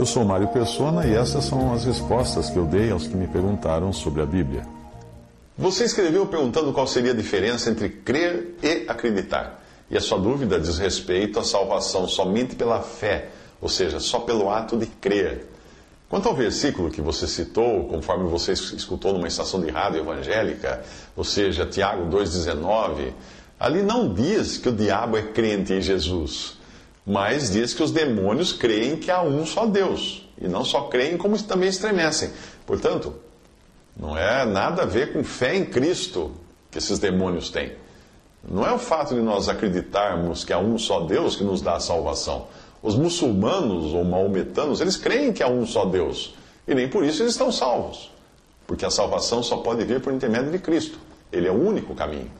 [0.00, 3.26] Eu sou Mário Persona e essas são as respostas que eu dei aos que me
[3.26, 4.66] perguntaram sobre a Bíblia.
[5.58, 9.62] Você escreveu perguntando qual seria a diferença entre crer e acreditar.
[9.90, 13.28] E a sua dúvida diz respeito à salvação somente pela fé,
[13.60, 15.46] ou seja, só pelo ato de crer.
[16.08, 20.82] Quanto ao versículo que você citou, conforme você escutou numa estação de rádio evangélica,
[21.14, 23.12] ou seja, Tiago 2,19,
[23.58, 26.58] ali não diz que o diabo é crente em Jesus,
[27.10, 31.16] mas diz que os demônios creem que há um só Deus, e não só creem,
[31.16, 32.30] como também estremecem.
[32.64, 33.12] Portanto,
[33.96, 36.30] não é nada a ver com fé em Cristo
[36.70, 37.72] que esses demônios têm.
[38.48, 41.74] Não é o fato de nós acreditarmos que há um só Deus que nos dá
[41.74, 42.46] a salvação.
[42.80, 46.34] Os muçulmanos ou maometanos, eles creem que há um só Deus.
[46.66, 48.12] E nem por isso eles estão salvos.
[48.68, 50.98] Porque a salvação só pode vir por intermédio de Cristo.
[51.32, 52.30] Ele é o único caminho.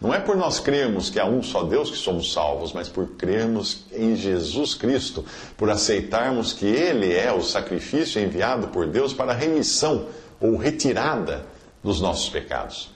[0.00, 3.08] Não é por nós crermos que há um só Deus que somos salvos, mas por
[3.16, 5.24] crermos em Jesus Cristo,
[5.56, 10.06] por aceitarmos que Ele é o sacrifício enviado por Deus para a remissão
[10.40, 11.44] ou retirada
[11.82, 12.90] dos nossos pecados.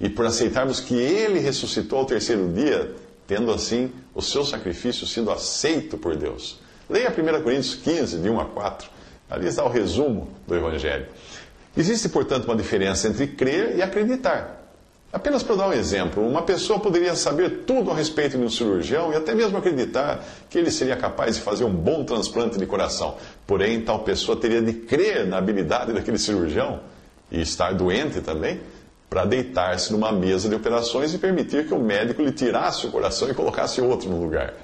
[0.00, 2.94] E por aceitarmos que Ele ressuscitou ao terceiro dia,
[3.26, 6.58] tendo assim o seu sacrifício sido aceito por Deus.
[6.88, 8.88] Leia 1 Coríntios 15, de 1 a 4.
[9.28, 11.06] Ali está o resumo do Evangelho.
[11.76, 14.59] Existe, portanto, uma diferença entre crer e acreditar.
[15.12, 19.12] Apenas para dar um exemplo, uma pessoa poderia saber tudo a respeito de um cirurgião
[19.12, 23.16] e até mesmo acreditar que ele seria capaz de fazer um bom transplante de coração.
[23.44, 26.80] Porém, tal pessoa teria de crer na habilidade daquele cirurgião
[27.28, 28.60] e estar doente também
[29.08, 33.28] para deitar-se numa mesa de operações e permitir que o médico lhe tirasse o coração
[33.28, 34.54] e colocasse outro no lugar.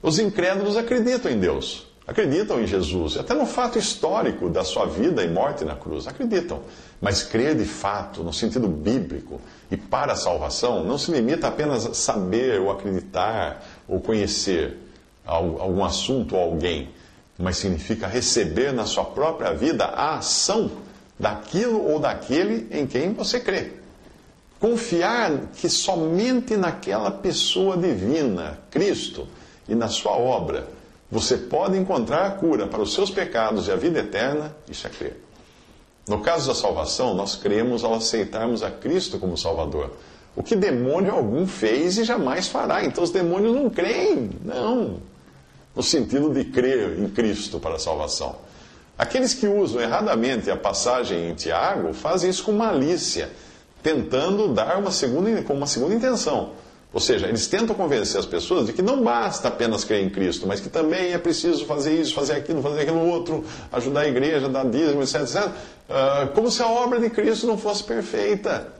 [0.00, 5.22] Os incrédulos acreditam em Deus, acreditam em Jesus, até no fato histórico da sua vida
[5.22, 6.62] e morte na cruz, acreditam.
[7.02, 9.38] Mas crer de fato, no sentido bíblico
[9.70, 14.78] e para a salvação, não se limita apenas a saber ou acreditar ou conhecer
[15.26, 16.88] algum assunto ou alguém,
[17.38, 20.70] mas significa receber na sua própria vida a ação
[21.18, 23.72] daquilo ou daquele em quem você crê.
[24.58, 29.28] Confiar que somente naquela pessoa divina, Cristo,
[29.68, 30.77] e na sua obra,
[31.10, 34.90] você pode encontrar a cura para os seus pecados e a vida eterna, isso é
[34.90, 35.16] crer.
[36.06, 39.90] No caso da salvação, nós cremos ao aceitarmos a Cristo como Salvador.
[40.36, 42.84] O que demônio algum fez e jamais fará.
[42.84, 45.00] Então os demônios não creem, não.
[45.74, 48.36] No sentido de crer em Cristo para a salvação.
[48.96, 53.30] Aqueles que usam erradamente a passagem em Tiago fazem isso com malícia,
[53.82, 56.52] tentando dar uma segunda, com uma segunda intenção.
[56.92, 60.46] Ou seja, eles tentam convencer as pessoas de que não basta apenas crer em Cristo,
[60.46, 64.48] mas que também é preciso fazer isso, fazer aquilo, fazer aquilo outro, ajudar a igreja,
[64.48, 65.46] dar dízimo, etc, etc.
[65.46, 68.72] Uh, como se a obra de Cristo não fosse perfeita.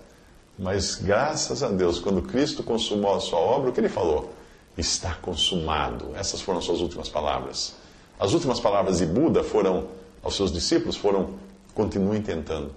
[0.59, 4.33] Mas graças a Deus, quando Cristo consumou a sua obra, o que ele falou?
[4.77, 6.11] Está consumado.
[6.17, 7.75] Essas foram as suas últimas palavras.
[8.19, 9.87] As últimas palavras de Buda foram
[10.23, 11.35] aos seus discípulos foram:
[11.75, 12.73] continuem tentando.